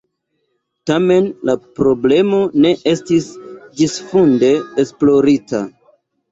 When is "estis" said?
2.95-3.29